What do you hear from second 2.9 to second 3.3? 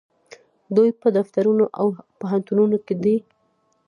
دي.